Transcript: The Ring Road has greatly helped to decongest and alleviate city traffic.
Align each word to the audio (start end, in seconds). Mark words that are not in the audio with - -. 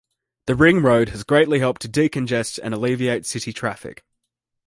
The 0.47 0.55
Ring 0.55 0.81
Road 0.81 1.09
has 1.09 1.21
greatly 1.23 1.59
helped 1.59 1.83
to 1.83 1.87
decongest 1.87 2.57
and 2.63 2.73
alleviate 2.73 3.23
city 3.27 3.53
traffic. 3.53 4.03